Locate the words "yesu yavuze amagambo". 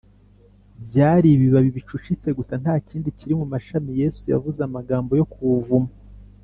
4.01-5.11